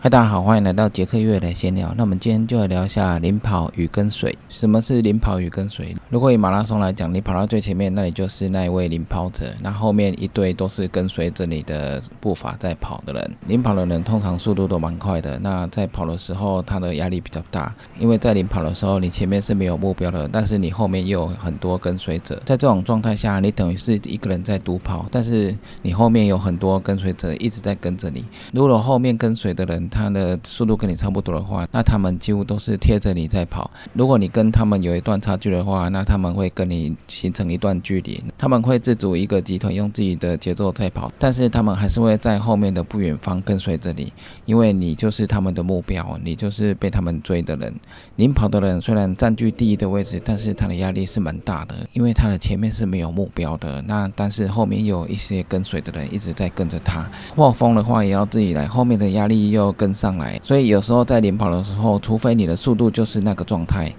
[0.00, 1.92] 嗨，大家好，欢迎来到杰克月来闲聊。
[1.96, 4.32] 那我们今天就来聊一下领跑与跟随。
[4.48, 5.92] 什么是领跑与跟随？
[6.08, 13.30] 如果以马拉松来讲，你跑到最前面，那你就是那一位领跑者，那后面一堆都是跟随着你的步伐在跑的人。
[13.48, 22.40] 领跑的人通常速度都蛮快的，那在跑的时候，他的压力比较大，因为在领跑的时候，你前面是没有目标的，但是你后面又有很多跟随者。
[22.46, 25.52] 在这种状态下，你等于是一个人在独跑，但是
[25.82, 28.24] 你后面有很多跟随者一直在跟着你。
[28.52, 33.70] 如果后面跟随的人，他的速度跟你差不多的话，那他们几乎都是贴着你在跑。
[33.92, 38.22] 如果你跟他们有一段差距的话，那他们会跟你形成一段距离。
[38.36, 44.12] 他们会自主一个集团，用自己的节奏在跑，但是他们还是会在后面的不远方跟随着你，
[44.44, 47.74] 因为你就是他们的目标，你就是被他们追的人。
[48.16, 53.82] 领跑的人虽然占据第一的位置，但是他的压力是蛮大的，因为他的前面是没有目标的。
[53.82, 57.08] 那但是后面有一些跟随的人一直在跟着他。
[57.34, 60.18] 画风的话也要自己来，后面的压力又 跟上。
[60.18, 63.90] 来，所以有时候在领跑的时候，除非你的速度就是那个状态，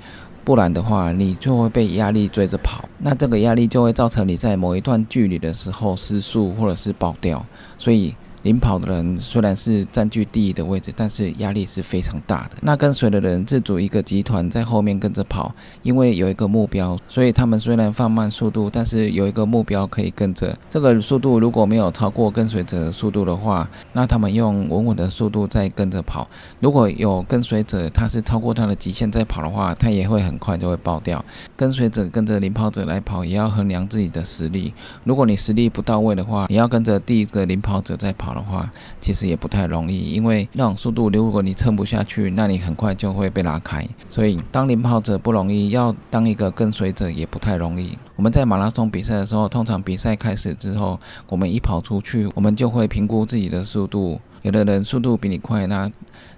[0.43, 2.87] 不然的话，你就会被压力追着跑。
[2.99, 7.43] 那这个压力就会造成你在某一段距离的时候失速或者是爆掉。
[7.79, 8.13] 所以。
[8.43, 12.51] 领跑的人虽然是占据第一的位置，但是压力是非常大的。
[12.61, 20.57] 那跟随的人自主一个集团在后面跟着跑，因为有一个目标，所以他们虽然放慢速度，但是有一个目标可以跟着。
[20.69, 26.25] 这个速度如果没有超过跟随者的速度的话，那他们用稳稳的速度在跟着跑。
[26.61, 31.23] 如果有跟随者他是超过他的极限在跑的话，他也会很快就会爆掉。
[31.57, 34.73] 跟随者跟着领跑者来跑，也要衡量自己的实力。
[35.03, 38.28] 如果你实力不到位的话，你要跟着第一个领跑者在跑。
[38.29, 43.87] 跑的话，其实也不太容易，因为那种速度，如果你撑不下去，那你很快就会被拉开。
[44.09, 47.97] 所以，当领跑者不容易，要当一个跟随者也不太容易。
[48.15, 54.19] 我们在马拉松比赛的时候，通常比赛开始之后，我们一跑出去，我们就会评估自己的速度。
[54.41, 55.91] 有的人速度比你快，那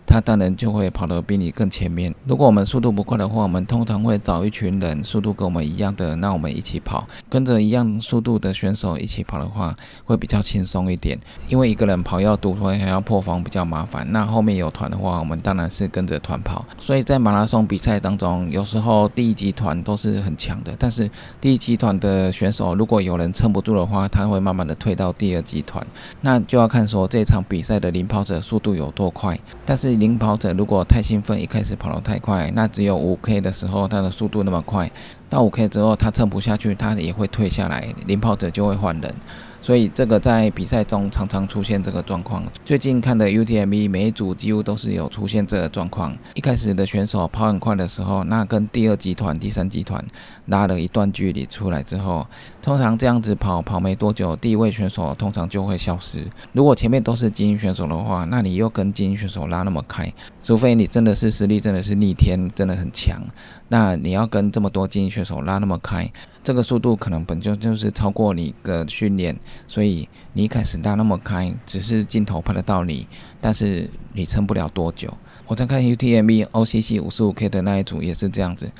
[0.06, 2.14] 他当然就会跑得比你更前面。
[2.26, 9.74] 如果我们速度不快的话，我们通常会找一群人速度跟我们一样的，那我们一起跑，跟着一样速度的选手一起跑的话，
[10.04, 11.18] 会比较轻松一点。
[11.48, 14.06] 因为一个人跑要独团还要破防比较麻烦。
[14.12, 16.66] 那后面有团的话，我们当然是跟着团跑。
[16.78, 25.86] 所以在马拉松比赛当中，有时候第一集团都是很强的，但是第一集团的选手如果有人撑不住的话，他会慢慢的退到第二集团。
[26.20, 29.91] 那就要看说这场比赛的领跑者速度有多快，但是。
[29.96, 34.92] 领跑者如果太兴奋，一开始跑得太快，那只有五 K 的时候，他的速度那么快，
[35.30, 39.16] 到五 K 之后他撑不下去，他也会退下来，领跑者就会换人。
[39.64, 42.44] 所以这个在比赛中常常出现这个状况。
[42.66, 46.18] 最近看的 UTMB 每一组几乎都是有出现这个状况。
[46.34, 50.04] 一开始的选手跑很快的时候，那跟第二集团、第三集团
[50.48, 52.26] 拉了一段距离出来之后，
[52.62, 56.24] 通常这样子跑跑没多久，第一位选手通常就会消失。
[56.54, 60.14] 如果前面都是精英选手的话，那你又跟精英选手拉那么开，
[60.44, 63.20] 除非你真的是实力真的是逆天，真的很强，
[63.70, 66.08] 那你要跟这么多精英选手拉那么开。
[66.44, 69.36] 这个速度可能本就就是超过你的训练，
[69.68, 73.08] 所以你一开始拉那么开，只是镜头拍得到你，
[73.40, 75.12] 但是你撑不了多久。
[75.48, 78.72] 我在看 UTMB OCC 五十五 K 的那一组也是这样子，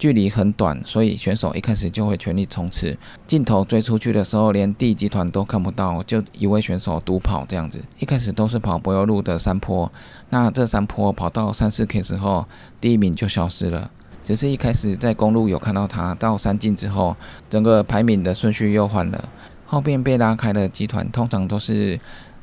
[0.00, 2.96] 距离很短，所以选手一开始就会全力冲刺，
[3.26, 7.78] 镜头追出去的时候，连第一集团都看不到，就一位选手独跑这样子。
[7.98, 9.92] 一开始都是跑柏油路的山坡，
[10.30, 12.46] 那这山坡跑到三四 K 之后，
[12.80, 13.90] 第一名就消失了。
[14.24, 17.14] 只是一开始在公路有看到他，到山径之后，
[17.50, 19.28] 整个排名的顺序又换了。
[19.66, 22.00] 后边被拉开的集团通常都是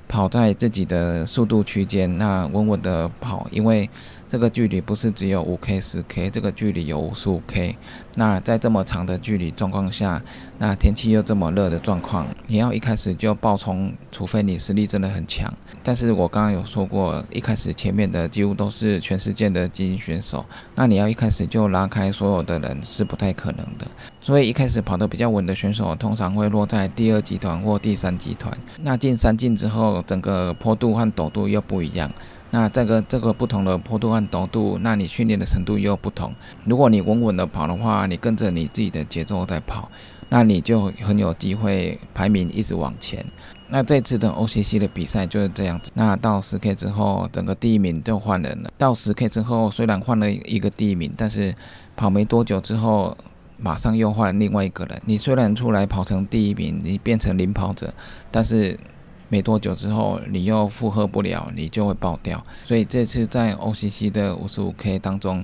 [0.07, 3.89] 跑在自己的速度区间，那稳稳的跑，因为。
[4.30, 7.78] 这个距离不是只有五 K、十 K，这个距离有五十五 K。
[8.16, 10.22] 那在这么长的距离状况下，
[10.58, 15.54] 那天气又这么热的状况，你要一开始就爆冲，除非你实力真的很强。
[15.82, 20.46] 但是我刚刚有说过，一开始前面的几乎都是全世界的精英选手，
[20.76, 23.88] 那你要一开始就拉开所有的人是不太可能的。
[24.20, 28.52] 所以一开始跑得比较稳的选手，通常会落在第二集团或第三集团。
[28.82, 32.12] 那进三进之后，整个坡度和陡度又不一样。
[32.50, 36.33] 那这个这个不同的坡度和陡度，那你训练的程度又不同。
[36.63, 39.92] 如果你稳稳的跑的话，你跟着你自己的节奏在跑，
[40.30, 43.25] 那你就很有机会排名一直往前。
[43.68, 45.92] 那这次的 OCC 的比赛就是这样子。
[45.94, 48.72] 那到十 K 之后，整个第一名就换人了。
[48.77, 51.54] 到十 K 之后，虽然换了一个第一名，但是
[51.98, 53.18] 跑没多久之后，
[53.57, 55.01] 马上又换另外一个人。
[55.06, 57.94] 你虽然出来跑成第一名，你变成领跑者，
[58.31, 58.80] 但是。
[59.29, 62.44] 没多久之后，你又负荷不了，你就会爆掉。
[62.63, 65.44] 所以这次在 OCC 的五十五 K 当中，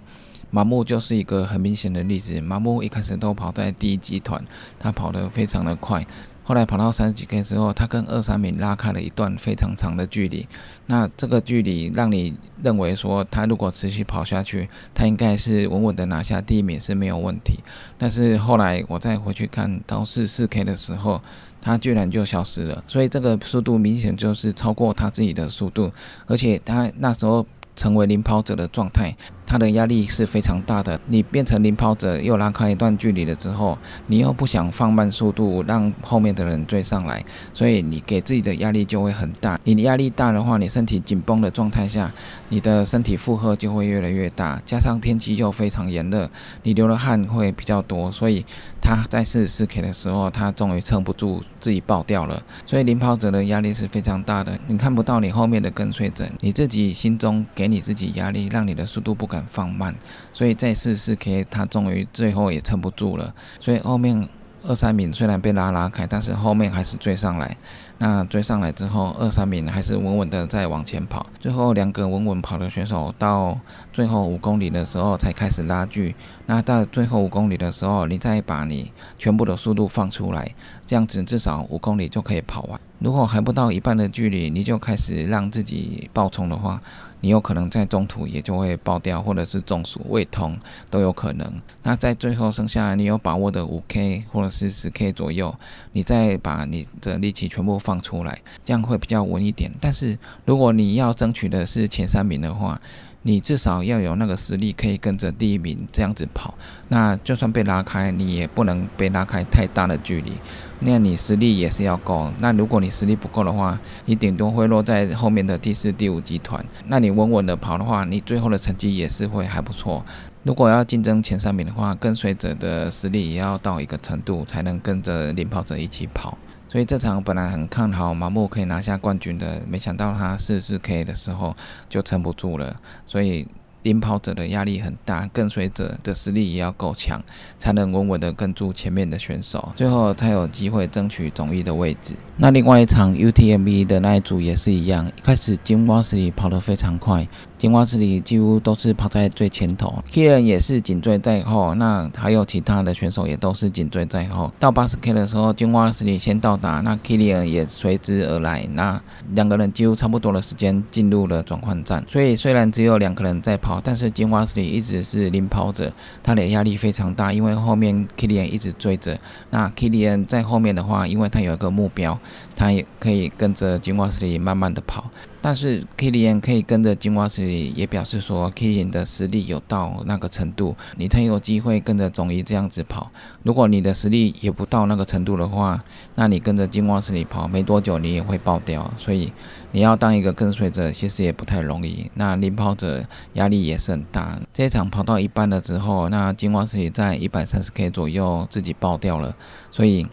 [0.50, 2.40] 麻木就是一个很明显的例子。
[2.40, 4.44] 麻木一开始都跑在第一集团，
[4.80, 6.06] 他跑得非常的快。
[6.46, 10.46] 后来跑到三十几 K 之后，他跟二三名拉开了一段非常长的距离。
[10.88, 17.62] 那这个距离让你认为说，他如果持续跑下去，他应该是稳稳的拿下第一名是没有问题。
[17.98, 21.22] 但是后来我再回去看到四四 K 的时候，
[21.64, 22.84] 他居然就消失了。
[22.86, 25.90] 所以这个速度明显就是超过他自己的速度，
[26.28, 27.46] 而且他那时候
[27.76, 29.16] 成为领跑者的状态。
[29.46, 31.00] 他的压力是非常大的。
[31.08, 33.78] 你变成领跑者，又拉开一段距离了之后，
[34.08, 37.24] 你又不想放慢速度，让后面的人追上来，
[37.54, 39.60] 所以你给自己的压力就会很大。
[39.64, 42.12] 你压力大的话，你身体紧绷的状态下，
[42.50, 44.60] 你的身体负荷就会越来越大。
[44.66, 46.28] 加上天气又非常炎热，
[46.64, 48.44] 你流的汗会比较多，所以
[48.82, 52.42] 他在四十四 K 的时候，他终于撑不住，自己爆掉了。
[52.66, 54.58] 所以领跑者的压力是非常大的。
[54.68, 59.42] 你看不到你后面的跟随者，你自己心中给给你自己压力，让你的速度不敢。
[59.48, 59.96] 放慢，
[60.34, 63.34] 所以在四四 K，他终于最后也撑不住了。
[63.58, 64.28] 所以后面
[64.64, 67.56] 二三名虽然被拉拉开，但是后面还是追上来。
[68.00, 71.26] 那追上来之后，二三名还是稳稳的在往前跑。
[71.40, 73.58] 最后两个稳稳跑的选手到
[73.94, 76.14] 最后五公里的时候才开始拉锯。
[76.48, 80.54] 那到最后五公里的时候，你再把你全部的速度放出来，
[80.86, 82.78] 这样子至少五公里就可以跑完。
[83.00, 86.82] 如果还不到一半的距离，你就开始让自己爆冲的话，
[87.24, 90.60] 你有可能在中途也就会爆掉，或者是中暑、胃痛
[90.90, 91.50] 都有可能。
[91.82, 95.56] 那在最后剩下你有把握的五 K 或者是十 K 左右，
[95.94, 99.72] 你再把你的力气全部放出来，这样会比较稳一点。
[99.80, 102.78] 但是如果你要争取的是前三名的话，
[103.24, 106.54] 你至少要有那个实力，可以跟着第一名这样子跑。
[106.90, 110.34] 那就算被拉开，你也不能被拉开太大的距离。
[110.82, 112.30] 那你实力也是要够。
[112.40, 116.64] 那如果你实力不够的话，你顶多会落在后面的第四、第五集团。
[116.88, 120.04] 那你稳稳的跑的话，你最后的成绩也是会还不错。
[120.44, 126.38] 如果要竞争前三名的话，跟随者的实力也要到一个程度，才能跟着领跑者一起跑。
[126.74, 131.56] 所以这场本来很看好麻木可以拿下冠军的，没想到他四四 K 的时候
[131.88, 132.76] 就撑不住了，
[133.06, 133.48] 所以。
[133.84, 137.22] 领跑者的压力很大，跟随者的实力也要够强，
[137.60, 142.14] 才能稳稳的跟住前面的选手，最后才有机会争取总一的位置。
[142.38, 147.28] 那另外一场 UTMB 的那一组也是一样，一开始金瓜石里跑得非常快。
[147.64, 154.52] 金瓜石里几乎都是跑在最前头，Kilian 也是紧追在后，那还有其他的选手也都是紧追在后。
[154.60, 159.02] 到八十 K 的时候，金瓜石里先到达，那 Kilian 也随之而来，那
[159.34, 162.04] 两个人几乎差不多的时间进入了转换站。
[162.06, 165.90] 所以虽然只有两个人在跑，但是金瓜石里一直是领跑者，
[166.22, 169.18] 他的压力非常大，因为后面 Kilian 一直追着。
[169.52, 172.20] 那 Kilian 在后面的话，因为他有一个目标，
[172.58, 175.10] 他也可以跟着金瓜石里慢慢的跑。
[175.46, 183.12] 但是 Kilian 可以跟着金瓜石，也表示说 Kilian 的实力有到那个程度，你才有机会跟着总一这样子跑。
[183.44, 185.84] 如果你的实力也不到那个程度的话，
[186.16, 188.90] 那你跟着金瓜石里跑，没多久你也会爆掉。
[188.96, 189.34] 所以
[189.74, 192.10] 你要当一个跟随者，其实也不太容易。
[192.14, 193.04] 那领跑者
[193.34, 194.40] 压力也是很大。
[194.54, 199.36] 这一场跑到一半了之后，那金瓜石里在一百三十 K 左右自己爆掉了，
[199.72, 200.08] 所以。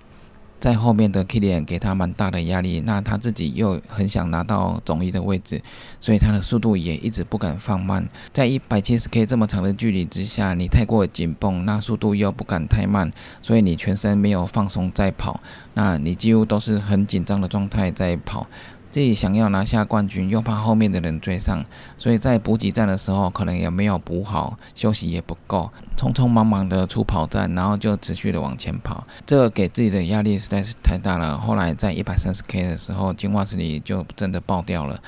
[0.60, 5.60] 在后面的 Kilian 给他蛮大的压力，那他自己又很想拿到总一的位置，
[5.98, 8.06] 所以他的速度也一直不敢放慢。
[8.32, 13.10] 在一百七十 K 这么长的距离之下，你太过紧绷，那速度又不敢太慢，
[13.40, 15.40] 所以你全身没有放松在跑，
[15.72, 18.46] 那你几乎都是很紧张的状态在跑。
[18.90, 21.64] 自己想要拿下冠军，又怕后面的人追上，
[21.96, 31.38] 所以在补给站的时候可能也没有补好，休息也不够，匆匆忙忙的出跑站，然后就持续的往前跑，这个给自己的压力实在是太大了。
[31.38, 35.00] 后来在一百三十 K 的时候，金袜子里就真的爆掉了。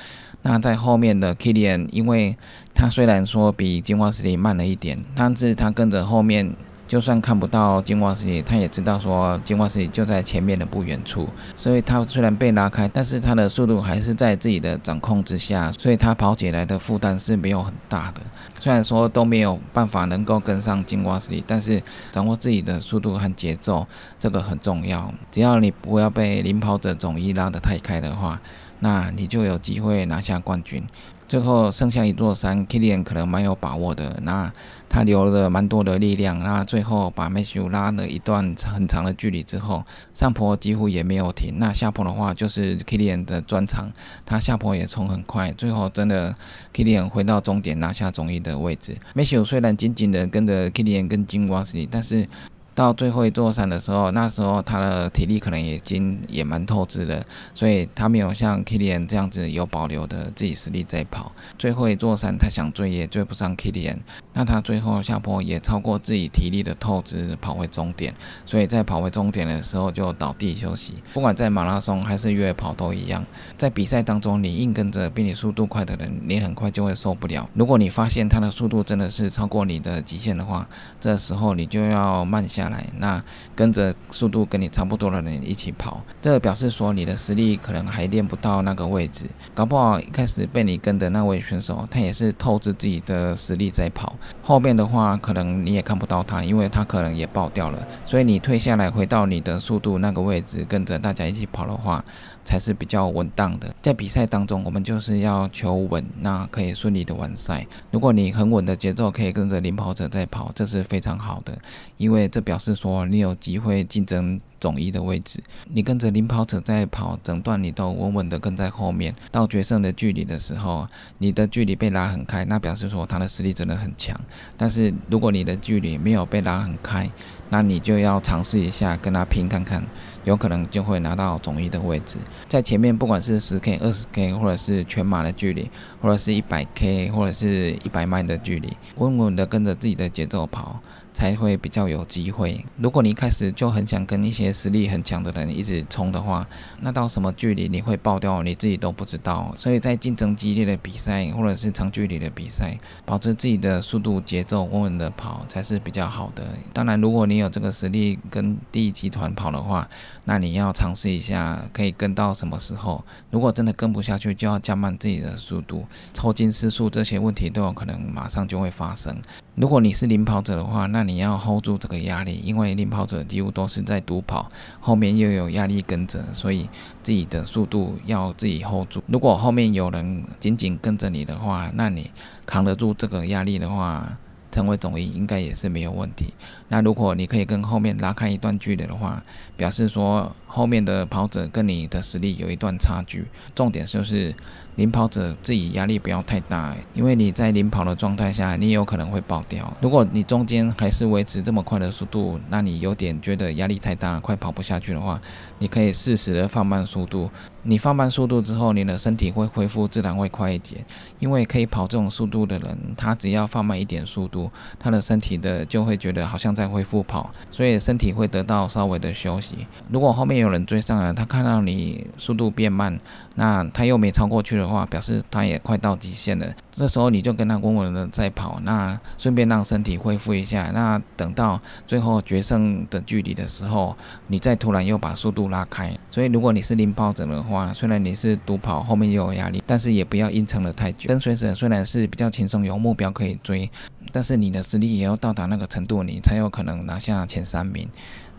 [0.43, 2.37] 那在后面的 Kilian，因为
[2.75, 6.55] 他虽然说比金袜子里慢了一点，但是他跟着后面。
[6.93, 18.21] 就算看不到金瓜石里，他也知道说金瓜石里就在前面的不远处，所以他虽然被拉开，但是他的速度还是在自己的掌控之下，所以他跑起来的负担是没有很大的。
[18.61, 21.83] 虽然说都没有办法能够跟上金瓜石里，但是
[22.13, 23.87] 掌握自己的速度和节奏，
[24.21, 25.11] 这个很重要。
[25.31, 28.39] 只要你不要被领跑者总一拉得太开的话，
[28.83, 30.83] 那你就有机会拿下冠军。
[31.29, 34.21] 最后剩下一座山，Kilian 可能蛮有把握的。
[34.23, 34.53] 那
[34.87, 41.55] 他留了蛮多的力量，那最后把 Matthew 拉了一段很长的距离之后，上坡几乎也没有停。
[41.59, 43.91] 那下坡的话，就是 Kilian 的专长，
[44.27, 45.51] 他下坡也冲很快。
[45.53, 46.37] 最后真的
[46.75, 48.99] Kilian 回到终点拿下总一的位置。
[49.15, 52.29] Matthew 虽然紧紧的跟着 Kilian 跟金瓜石，但是。
[52.75, 61.33] 到最后一座山的时候，那时候他的体力可能已经也蛮透支的，所以他没有像 Kilian 这样子有保留的自己实力在跑。
[61.59, 63.99] 最后一座山他想追也追不上 Kilian，
[64.33, 68.14] 那他最后下坡也超过自己体力的透支，跑回终点，
[68.47, 70.95] 所以在跑回终点的时候就倒地休息。
[71.12, 73.25] 不管在马拉松还是越野跑都一样，
[73.59, 77.49] 在比赛当中你硬跟着比你速度快的人，你很快就会受不了。
[77.55, 80.67] 如果你发现他的速度真的是超过你的极限的话，
[81.00, 83.23] 这时候你就要慢下下来，那
[83.57, 86.00] 跟着速度跟你差不多的人一起跑。
[86.21, 94.14] 这表示说你的实力可能还练不到那个位置，搞不好一开始被你跟的那位选手，他也是透支自己的实力在跑。
[94.42, 97.87] 后面的话，可能你也看不到他，因为他可能也爆掉了。
[98.04, 102.04] 所以你退下来，回到你的速度那个位置，跟着大家一起跑的话，
[102.45, 103.75] 才是比较稳当的。
[103.83, 107.66] 在比赛当中，我们就是要求稳，那可以顺利的完赛。
[107.90, 111.57] 如果你很稳的节奏，可以跟着领跑者在跑，这是非常好的，
[111.97, 114.38] 因为这表表示说你有机会竞争。
[114.61, 115.42] 总一的位置，
[115.73, 119.12] 你跟着领跑者在跑，整段你都稳稳的跟在后面。
[119.32, 120.87] 到决胜的距离的时候，
[121.18, 124.16] 你的距离被拉很开，那表示说他的实力真的很强。
[124.56, 127.11] 但是如果你的距离没有被拉很开，
[127.49, 129.82] 那你就要尝试一下跟他拼看看，
[130.23, 132.18] 有可能就会拿到总一的位置。
[132.47, 135.68] 在前面不管是十 K、二十 K，或者是全马的距离，
[136.00, 140.78] 或者是一百 K，或者是一百迈的距离，稳稳的跟着自己的节奏跑。
[141.12, 142.64] 才会比较有机会。
[142.78, 146.47] 如果你一开始就很想跟一些实力很强的人一直冲的话，
[146.81, 149.52] 那到什么距离你会爆掉，你自己都不知道。
[149.57, 156.45] 所以在竞争激烈的比赛或者是长距离的比赛，保持自己的速度节奏稳稳的跑才是比较好的。
[156.73, 159.88] 当然，如果你有这个实力跟第一集团跑的话，
[160.25, 163.04] 那你要尝试一下可以跟到什么时候。
[163.31, 169.16] 如果真的跟不下去，就要降慢自己的速度，抽筋失速这些问题都有可能马上就会发生。
[169.54, 176.68] 如果你是领跑者的话，那你要 hold 住这个压力，因为领跑者几乎都是在独跑，后面又有压力跟着，所以
[177.02, 179.02] 自己的速度要自己 hold 住。
[179.06, 182.11] 如果后面有人紧紧跟着你的话，那你
[182.47, 184.16] 扛得住这个压力的话。
[184.52, 186.26] 成为总一应该也是没有问题。
[186.68, 189.25] 那如果你可以跟后面拉开一段距离的话，
[189.56, 193.25] 表示说后面的跑者跟你的实力有一段差距。
[193.54, 194.35] 重点就是
[194.76, 199.71] 领跑者自己压力不要太大，因为你在领跑的状态下，你有可能会爆掉。
[199.81, 205.21] 如果你中间还是维持这么快的速度，那你有点觉得压力太大，快跑不下去的话，
[205.59, 207.31] 你可以适时的放慢速度。
[207.64, 210.85] 你放慢速度之后，你的身体会恢复，自然会快一点。
[211.21, 214.50] 因为可以跑这种速度的人，他只要放慢一点速度，
[214.81, 219.64] 他的身体的就会觉得好像在恢复跑，所以身体会得到稍微的休息。
[219.88, 222.99] 如果后面有人追上来，他看到你速度变慢，
[223.37, 226.47] 那他又没超过去的话，表示他也快到极限了。
[226.71, 230.71] 这时候你就跟他稳稳的在跑，那顺便让身体恢复一下。
[230.73, 233.95] 那等到最后决胜的距离的时候，
[234.28, 235.95] 你再突然又把速度拉开。
[236.09, 241.09] 所以如果你是领跑者的话，虽然你是独跑，后面又有压力，但是也不要硬撑了太久。
[241.09, 243.71] 跟随者虽然是比较轻松，有目标可以追，
[244.11, 247.87] 但是你的实力也要到达那个程度，你才有可能拿下前三名。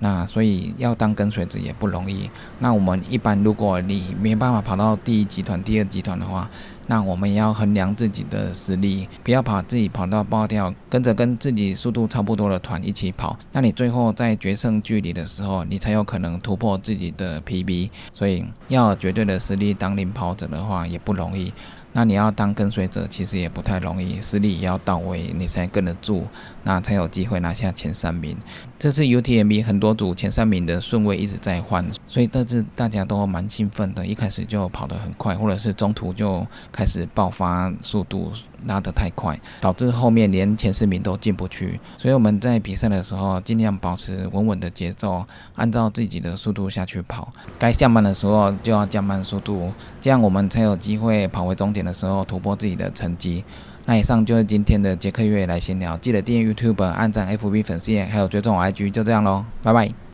[0.03, 2.29] 那所以要当跟随者也不容易。
[2.59, 6.49] 那我们一般如果你没办法跑到第一集团、第二集团的话，
[6.87, 13.39] 那我们也要衡量自己的实力，不要把自己跑到爆掉，跟着跟自己速度差不多的团一起跑。
[13.53, 17.89] 那你最后在决胜距离的时候，你才有可能突破自己的 PB。
[18.13, 21.53] 所以要绝对的实力当领跑者的话也不容易。
[21.95, 26.25] 那你要当跟随者，其实也不太容易，实力也要到位，你才跟得住，
[26.63, 28.35] 那才有机会拿下前三名。
[28.83, 38.33] 这次 UTMB 很多组前三名的顺位一直在换，所以这次大家都蛮兴奋的，一开始就跑得很快，或者是中途就开始爆发速度。
[38.65, 41.77] 拉得太快，导致后面连前四名都进不去。
[41.97, 45.21] 所以我们在比赛的时候，尽量保持稳稳的节奏，
[45.55, 47.27] 按照自己的速度下去跑。
[47.59, 53.43] 该降慢的时候就要降慢速度，这样我们才有机会跑回终点的时候突破自己的成绩。
[53.85, 59.93] 那以上就是今天的杰克月来闲聊，记得订阅 YouTube、按赞 FB 粉丝页，还有追踪我 IG，就这样喽，拜拜。